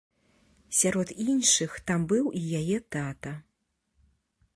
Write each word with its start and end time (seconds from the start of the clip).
Сярод 0.77 1.11
іншых 1.33 1.75
там 1.91 2.07
быў 2.13 2.25
і 2.39 2.41
яе 2.61 2.77
тата. 2.97 3.35